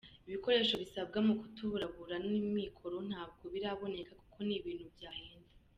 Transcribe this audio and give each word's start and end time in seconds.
Ibikoresho 0.27 0.75
bisabwa 0.83 1.17
mu 1.25 1.33
kubutaburura 1.39 2.15
n’amikoro 2.25 2.97
ntabwo 3.09 3.43
biraboneka 3.53 4.11
kuko 4.21 4.37
ni 4.45 4.53
ibintu 4.59 4.87
byahenda. 4.95 5.49